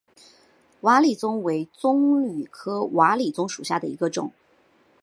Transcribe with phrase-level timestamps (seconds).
[0.79, 4.33] 瓦理棕为棕榈科瓦理棕属下的一个种。